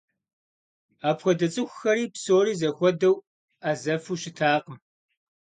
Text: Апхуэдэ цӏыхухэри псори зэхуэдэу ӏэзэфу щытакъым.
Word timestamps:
Апхуэдэ 1.09 1.47
цӏыхухэри 1.53 2.05
псори 2.13 2.53
зэхуэдэу 2.59 3.15
ӏэзэфу 3.61 4.19
щытакъым. 4.21 4.77